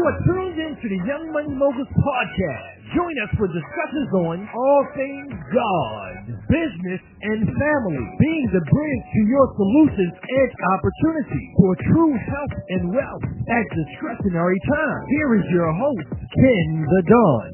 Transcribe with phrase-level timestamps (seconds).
[0.00, 2.96] You are tuned in to the Young Money Moguls podcast.
[2.96, 9.20] Join us for discussions on all things God, business, and family, being the bridge to
[9.28, 15.00] your solutions and opportunities for true health and wealth at discretionary time.
[15.12, 17.52] Here is your host, Ken the Don.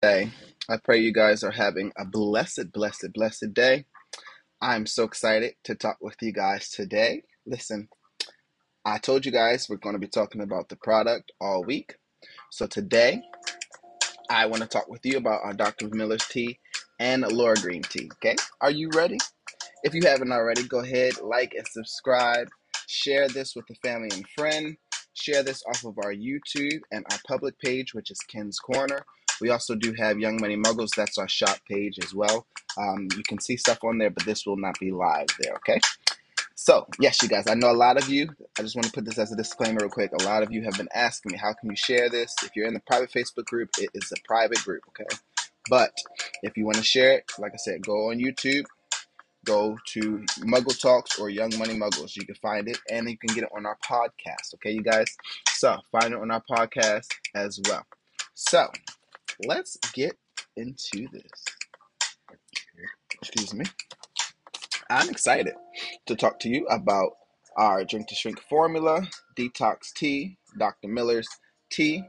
[0.00, 0.32] Day.
[0.70, 3.84] I pray you guys are having a blessed, blessed, blessed day.
[4.62, 7.24] I'm so excited to talk with you guys today.
[7.44, 7.90] Listen,
[8.86, 11.96] I told you guys we're going to be talking about the product all week.
[12.52, 13.20] So today,
[14.30, 15.88] I want to talk with you about our Dr.
[15.88, 16.60] Miller's tea
[17.00, 18.08] and Laura Green tea.
[18.14, 19.18] Okay, are you ready?
[19.82, 22.46] If you haven't already, go ahead, like and subscribe.
[22.86, 24.76] Share this with a family and friend.
[25.14, 29.04] Share this off of our YouTube and our public page, which is Ken's Corner.
[29.40, 30.92] We also do have Young Money Moguls.
[30.96, 32.46] That's our shop page as well.
[32.78, 35.80] Um, you can see stuff on there, but this will not be live there, okay?
[36.66, 39.04] So, yes, you guys, I know a lot of you, I just want to put
[39.04, 40.10] this as a disclaimer real quick.
[40.20, 42.34] A lot of you have been asking me, how can you share this?
[42.42, 45.16] If you're in the private Facebook group, it is a private group, okay?
[45.70, 45.92] But
[46.42, 48.64] if you want to share it, like I said, go on YouTube,
[49.44, 52.16] go to Mogul Talks or Young Money Moguls.
[52.16, 55.06] You can find it and you can get it on our podcast, okay, you guys?
[55.50, 57.86] So, find it on our podcast as well.
[58.34, 58.66] So,
[59.46, 60.16] let's get
[60.56, 61.44] into this.
[63.22, 63.66] Excuse me.
[64.88, 65.54] I'm excited
[66.06, 67.12] to talk to you about
[67.56, 69.02] our Drink to Shrink formula,
[69.36, 70.88] detox tea, Dr.
[70.88, 71.28] Miller's
[71.70, 72.04] tea.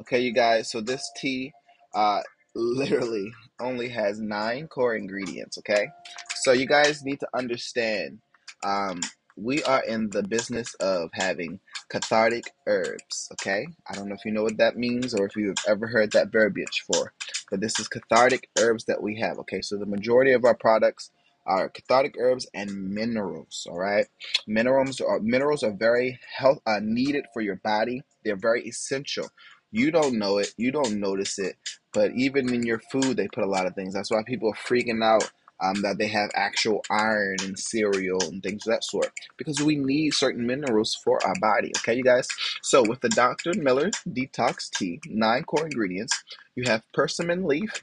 [0.00, 1.52] Okay, you guys, so this tea
[1.94, 2.22] uh,
[2.54, 5.58] literally only has nine core ingredients.
[5.58, 5.88] Okay,
[6.36, 8.20] so you guys need to understand
[8.64, 9.00] um,
[9.36, 13.28] we are in the business of having cathartic herbs.
[13.32, 16.12] Okay, I don't know if you know what that means or if you've ever heard
[16.12, 17.12] that verbiage for,
[17.50, 19.38] but this is cathartic herbs that we have.
[19.40, 21.10] Okay, so the majority of our products
[21.46, 23.66] are cathartic herbs and minerals.
[23.70, 24.06] All right,
[24.46, 28.02] minerals are minerals are very health uh, needed for your body.
[28.24, 29.28] They're very essential.
[29.70, 31.56] You don't know it, you don't notice it,
[31.92, 33.92] but even in your food, they put a lot of things.
[33.92, 38.42] That's why people are freaking out um, that they have actual iron in cereal and
[38.42, 41.72] things of that sort because we need certain minerals for our body.
[41.78, 42.28] Okay, you guys?
[42.62, 43.54] So, with the Dr.
[43.54, 46.22] Miller Detox Tea, nine core ingredients
[46.54, 47.82] you have persimmon leaf,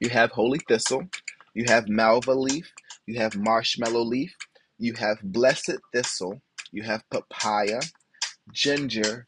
[0.00, 1.08] you have holy thistle,
[1.54, 2.72] you have malva leaf,
[3.06, 4.34] you have marshmallow leaf,
[4.78, 6.40] you have blessed thistle,
[6.72, 7.80] you have papaya,
[8.52, 9.26] ginger,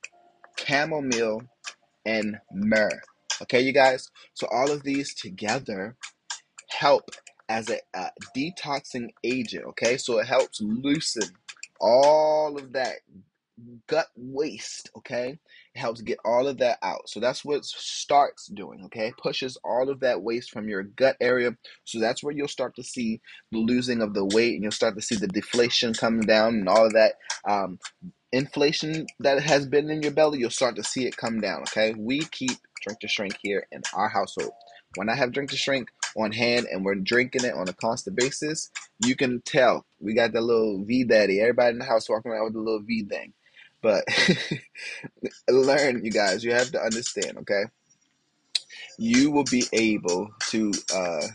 [0.59, 1.43] chamomile,
[2.05, 3.01] and myrrh.
[3.43, 4.11] Okay, you guys?
[4.35, 5.97] So, all of these together
[6.71, 7.11] help
[7.49, 9.65] as a, a detoxing agent.
[9.67, 11.29] Okay, so it helps loosen
[11.81, 12.97] all of that
[13.87, 14.91] gut waste.
[14.97, 15.39] Okay,
[15.77, 17.09] helps get all of that out.
[17.09, 18.85] So that's what starts doing.
[18.87, 21.57] Okay, pushes all of that waste from your gut area.
[21.85, 23.21] So that's where you'll start to see
[23.53, 26.69] the losing of the weight, and you'll start to see the deflation coming down, and
[26.69, 27.15] all of that.
[27.47, 27.79] Um,
[28.33, 31.63] inflation that has been in your belly, you'll start to see it come down.
[31.63, 34.53] Okay, we keep drink to shrink here in our household.
[34.97, 38.17] When I have drink to shrink, on hand and we're drinking it on a constant
[38.17, 38.71] basis,
[39.05, 41.41] you can tell we got the little V Daddy.
[41.41, 43.33] Everybody in the house walking around with the little V thing.
[43.83, 44.05] But
[45.49, 47.65] learn, you guys, you have to understand, okay?
[48.99, 51.27] You will be able to uh,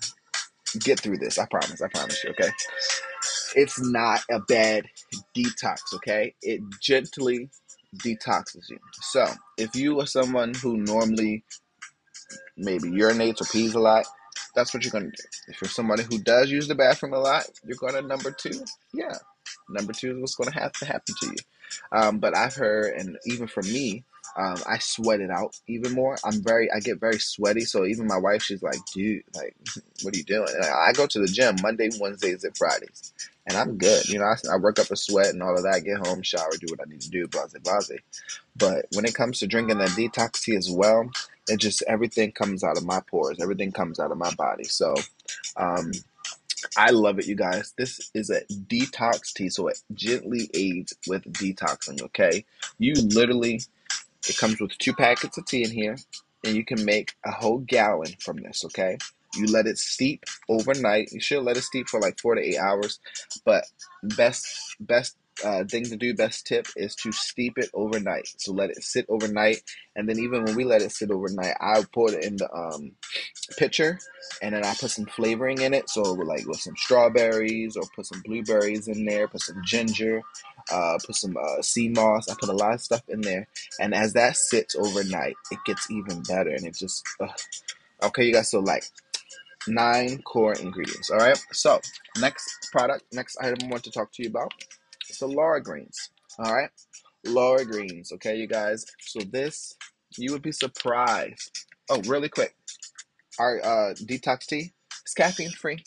[0.79, 1.37] get through this.
[1.37, 1.81] I promise.
[1.81, 2.51] I promise you, okay?
[3.55, 4.85] It's not a bad
[5.35, 6.33] detox, okay?
[6.41, 7.49] It gently
[7.97, 8.79] detoxes you.
[9.01, 9.25] So,
[9.57, 11.43] if you are someone who normally
[12.57, 14.05] maybe urinates or pees a lot,
[14.55, 15.23] that's what you're going to do.
[15.47, 18.63] If you're somebody who does use the bathroom a lot, you're going to number two.
[18.93, 19.15] Yeah,
[19.69, 21.35] number two is what's going to have to happen to you.
[21.91, 24.03] Um, but I've heard, and even for me,
[24.37, 26.17] um, I sweat it out even more.
[26.23, 27.61] I'm very, I get very sweaty.
[27.61, 29.55] So even my wife, she's like, dude, like,
[30.03, 30.47] what are you doing?
[30.55, 33.13] And I go to the gym Monday, Wednesdays, and Fridays,
[33.47, 34.07] and I'm good.
[34.07, 36.51] You know, I, I work up a sweat and all of that, get home, shower,
[36.59, 37.99] do what I need to do, blase, blase.
[38.55, 41.09] But when it comes to drinking that detox tea as well,
[41.47, 44.65] it just everything comes out of my pores, everything comes out of my body.
[44.65, 44.95] So,
[45.57, 45.91] um,
[46.77, 47.73] I love it, you guys.
[47.77, 52.01] This is a detox tea, so it gently aids with detoxing.
[52.01, 52.45] Okay,
[52.79, 53.61] you literally,
[54.27, 55.97] it comes with two packets of tea in here,
[56.45, 58.63] and you can make a whole gallon from this.
[58.65, 58.97] Okay,
[59.35, 61.11] you let it steep overnight.
[61.11, 62.99] You should let it steep for like four to eight hours,
[63.45, 63.65] but
[64.03, 64.47] best
[64.79, 68.27] best uh, thing to do, best tip, is to steep it overnight.
[68.37, 69.61] So let it sit overnight,
[69.95, 72.91] and then even when we let it sit overnight, I pour it in the um,
[73.57, 73.99] pitcher,
[74.41, 75.89] and then I put some flavoring in it.
[75.89, 80.21] So like with some strawberries, or put some blueberries in there, put some ginger,
[80.71, 82.29] uh, put some uh, sea moss.
[82.29, 83.47] I put a lot of stuff in there,
[83.79, 87.05] and as that sits overnight, it gets even better, and it just
[88.03, 88.51] okay, you guys.
[88.51, 88.83] So like
[89.67, 91.09] nine core ingredients.
[91.09, 91.37] All right.
[91.51, 91.79] So
[92.19, 94.53] next product, next item I want to talk to you about
[95.19, 96.09] the Laura greens.
[96.39, 96.69] All right,
[97.25, 98.11] Laura Greens.
[98.13, 98.85] Okay, you guys.
[99.01, 99.75] So this,
[100.17, 101.65] you would be surprised.
[101.89, 102.55] Oh, really quick.
[103.39, 104.73] Our uh, detox tea
[105.05, 105.79] is caffeine free.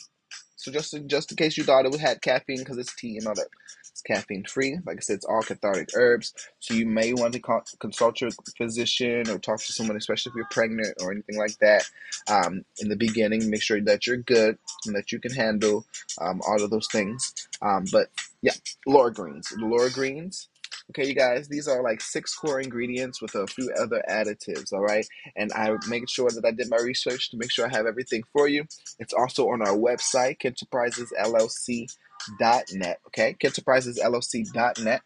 [0.55, 3.27] So just in, just in case you thought it had caffeine because it's tea and
[3.27, 3.47] all that,
[3.91, 4.79] it's caffeine free.
[4.85, 6.33] Like I said, it's all cathartic herbs.
[6.59, 10.35] So you may want to con- consult your physician or talk to someone, especially if
[10.35, 11.89] you're pregnant or anything like that.
[12.29, 15.85] Um, in the beginning, make sure that you're good and that you can handle
[16.21, 17.33] um, all of those things.
[17.61, 18.09] Um, but
[18.41, 18.53] yeah,
[18.85, 19.51] Laura Greens.
[19.57, 20.49] Laura Greens
[20.91, 24.83] Okay, you guys, these are like six core ingredients with a few other additives, all
[24.83, 25.07] right?
[25.35, 28.21] And I make sure that I did my research to make sure I have everything
[28.31, 28.65] for you.
[28.99, 33.35] It's also on our website, kenterprisesllc.net, okay?
[33.41, 35.01] Kenterprisesllc.net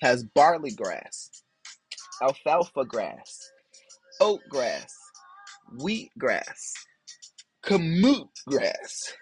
[0.00, 1.42] has barley grass,
[2.22, 3.50] alfalfa grass,
[4.20, 4.96] oat grass,
[5.82, 6.72] wheat grass,
[7.62, 9.12] kamut grass,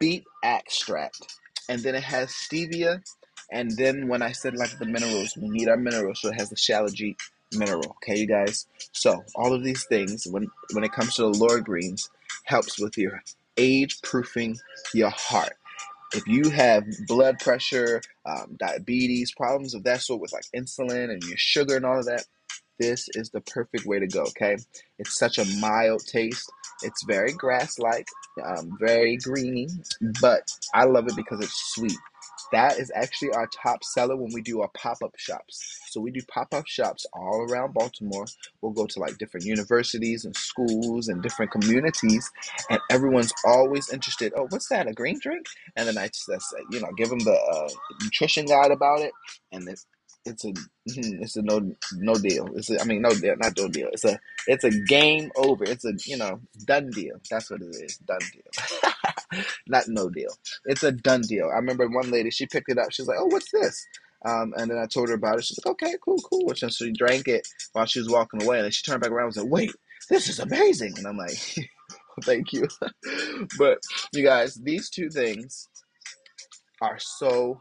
[0.00, 1.36] beet extract,
[1.68, 3.02] and then it has stevia
[3.50, 6.50] and then when I said like the minerals, we need our minerals, so it has
[6.50, 7.16] the Shilajit
[7.52, 7.96] mineral.
[8.02, 8.66] Okay, you guys.
[8.92, 12.10] So all of these things, when when it comes to the Laura Greens,
[12.44, 13.22] helps with your
[13.56, 14.58] age proofing
[14.92, 15.52] your heart.
[16.14, 21.22] If you have blood pressure, um, diabetes, problems of that sort with like insulin and
[21.24, 22.24] your sugar and all of that,
[22.78, 24.22] this is the perfect way to go.
[24.22, 24.56] Okay,
[24.98, 26.50] it's such a mild taste.
[26.82, 28.08] It's very grass-like,
[28.44, 29.68] um, very greeny,
[30.20, 31.96] but I love it because it's sweet.
[32.52, 35.80] That is actually our top seller when we do our pop up shops.
[35.88, 38.26] So we do pop up shops all around Baltimore.
[38.60, 42.30] We'll go to like different universities and schools and different communities,
[42.70, 44.32] and everyone's always interested.
[44.36, 44.88] Oh, what's that?
[44.88, 45.46] A green drink?
[45.76, 46.28] And then I just,
[46.70, 47.68] you know, give them the uh,
[48.02, 49.12] nutrition guide about it,
[49.52, 49.66] and
[50.24, 50.52] it's a
[50.86, 52.48] it's a no no deal.
[52.54, 53.88] It's a, I mean no deal, not no deal.
[53.92, 55.64] It's a it's a game over.
[55.64, 57.20] It's a you know done deal.
[57.30, 57.98] That's what it is.
[57.98, 58.92] Done deal.
[59.66, 60.30] Not no deal.
[60.64, 61.50] It's a done deal.
[61.52, 62.92] I remember one lady, she picked it up.
[62.92, 63.86] She's like, oh, what's this?
[64.24, 65.44] Um, and then I told her about it.
[65.44, 66.50] She's like, okay, cool, cool.
[66.50, 68.60] And she drank it while she was walking away.
[68.60, 69.72] And she turned back around and was like, wait,
[70.08, 70.94] this is amazing.
[70.96, 71.36] And I'm like,
[72.22, 72.68] thank you.
[73.58, 73.78] but
[74.12, 75.68] you guys, these two things
[76.80, 77.60] are so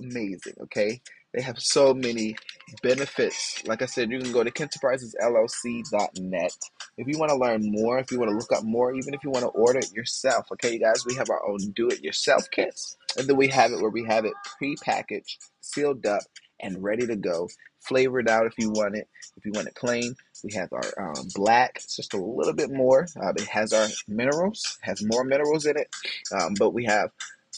[0.00, 1.00] amazing, okay?
[1.36, 2.36] They have so many
[2.82, 3.62] benefits.
[3.66, 6.52] Like I said, you can go to kenterprisesllc.net.
[6.96, 9.22] If you want to learn more, if you want to look up more, even if
[9.22, 12.02] you want to order it yourself, okay, you guys, we have our own do it
[12.02, 12.96] yourself kits.
[13.18, 16.22] And then we have it where we have it pre packaged, sealed up,
[16.58, 17.50] and ready to go.
[17.80, 19.06] Flavored out if you want it.
[19.36, 21.72] If you want it plain, we have our um, black.
[21.76, 23.08] It's just a little bit more.
[23.22, 25.88] Uh, it has our minerals, has more minerals in it.
[26.32, 27.10] Um, but we have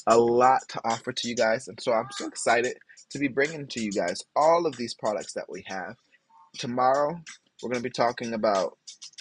[0.08, 1.68] a lot to offer to you guys.
[1.68, 2.74] And so I'm so excited
[3.10, 5.96] to be bringing to you guys all of these products that we have.
[6.58, 7.20] Tomorrow,
[7.62, 8.76] we're going to be talking about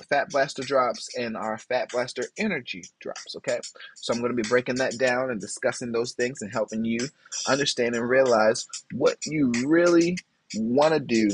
[0.10, 3.60] Fat Blaster drops and our Fat Blaster energy drops, okay?
[3.96, 7.00] So I'm going to be breaking that down and discussing those things and helping you
[7.48, 10.18] understand and realize what you really
[10.56, 11.30] want to do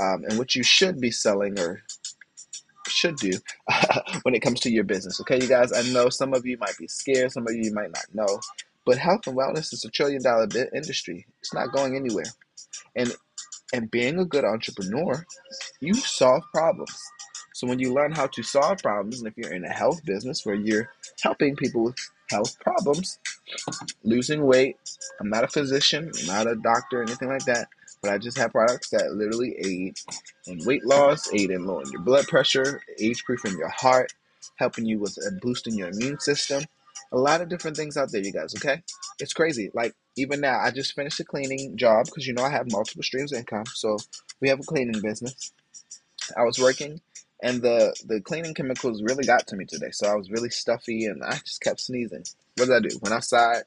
[0.00, 1.82] um, and what you should be selling or
[2.88, 3.32] should do
[4.22, 5.72] when it comes to your business, okay, you guys?
[5.72, 8.40] I know some of you might be scared, some of you might not know.
[8.88, 11.26] But health and wellness is a trillion dollar industry.
[11.40, 12.24] It's not going anywhere.
[12.96, 13.14] And
[13.74, 15.26] and being a good entrepreneur,
[15.78, 16.98] you solve problems.
[17.52, 20.46] So when you learn how to solve problems, and if you're in a health business
[20.46, 20.90] where you're
[21.20, 21.96] helping people with
[22.30, 23.18] health problems,
[24.04, 24.78] losing weight,
[25.20, 27.68] I'm not a physician, not a doctor, anything like that,
[28.00, 29.98] but I just have products that literally aid
[30.46, 34.14] in weight loss, aid in lowering your blood pressure, age proofing your heart,
[34.56, 36.64] helping you with uh, boosting your immune system,
[37.12, 38.54] a lot of different things out there, you guys.
[38.54, 38.82] Okay,
[39.18, 39.70] it's crazy.
[39.74, 43.02] Like even now, I just finished a cleaning job because you know I have multiple
[43.02, 43.66] streams of income.
[43.66, 43.96] So
[44.40, 45.52] we have a cleaning business.
[46.36, 47.00] I was working,
[47.42, 49.90] and the the cleaning chemicals really got to me today.
[49.90, 52.24] So I was really stuffy, and I just kept sneezing.
[52.56, 52.98] What did I do?
[53.02, 53.62] Went outside,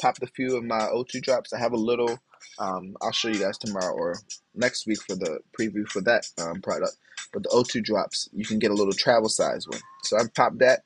[0.00, 1.52] popped a few of my O2 drops.
[1.52, 2.18] I have a little.
[2.58, 4.16] Um, I'll show you guys tomorrow or
[4.54, 6.96] next week for the preview for that um, product.
[7.32, 9.80] But the O2 drops, you can get a little travel size one.
[10.04, 10.84] So I popped that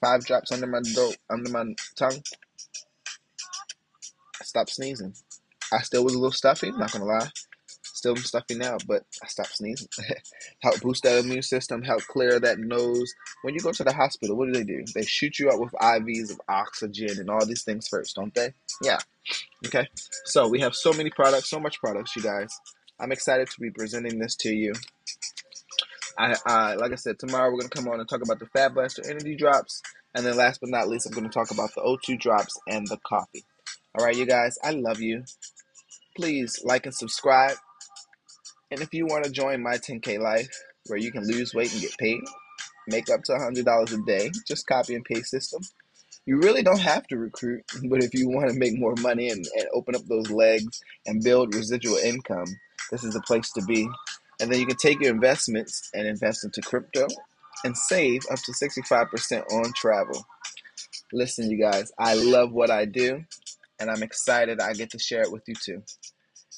[0.00, 1.64] five drops under my throat, under my
[1.96, 2.22] tongue.
[4.40, 5.14] I stopped sneezing.
[5.72, 7.28] I still was a little stuffy, not gonna lie.
[7.82, 9.88] Still stuffy now, but I stopped sneezing.
[10.62, 13.12] help boost that immune system, help clear that nose.
[13.42, 14.84] When you go to the hospital, what do they do?
[14.94, 18.54] They shoot you up with IVs of oxygen and all these things first, don't they?
[18.82, 18.98] Yeah.
[19.66, 19.88] Okay.
[20.26, 22.56] So we have so many products, so much products, you guys.
[23.00, 24.74] I'm excited to be presenting this to you.
[26.18, 28.74] I, I like I said, tomorrow we're gonna come on and talk about the Fat
[28.74, 29.82] Blaster Energy Drops,
[30.14, 32.98] and then last but not least, I'm gonna talk about the O2 Drops and the
[33.06, 33.44] coffee.
[33.96, 35.24] All right, you guys, I love you.
[36.16, 37.56] Please like and subscribe.
[38.70, 40.48] And if you want to join my 10K life,
[40.88, 42.20] where you can lose weight and get paid,
[42.86, 45.62] make up to $100 a day, just copy and paste system.
[46.26, 49.44] You really don't have to recruit, but if you want to make more money and,
[49.56, 52.46] and open up those legs and build residual income,
[52.90, 53.88] this is the place to be.
[54.40, 57.06] And then you can take your investments and invest into crypto
[57.64, 60.24] and save up to 65% on travel.
[61.12, 63.24] Listen, you guys, I love what I do,
[63.80, 65.82] and I'm excited I get to share it with you too.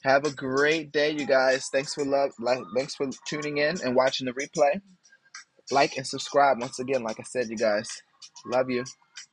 [0.04, 1.68] Have a great day, you guys.
[1.72, 2.32] Thanks for love.
[2.76, 4.80] Thanks for tuning in and watching the replay.
[5.70, 7.02] Like and subscribe once again.
[7.02, 7.88] Like I said, you guys,
[8.46, 8.84] love you.